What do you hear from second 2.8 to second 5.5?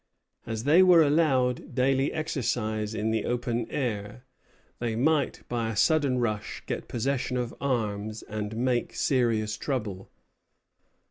in the open air, they might